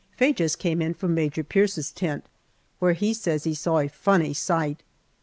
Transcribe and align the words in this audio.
Faye 0.17 0.33
just 0.33 0.57
came 0.57 0.81
in 0.81 0.95
from 0.95 1.13
Major 1.13 1.43
Pierce's 1.43 1.91
tent, 1.91 2.25
where 2.79 2.93
he 2.93 3.13
says 3.13 3.43
he 3.43 3.53
saw 3.53 3.77
a 3.77 3.87
funny 3.87 4.33
sight. 4.33 4.81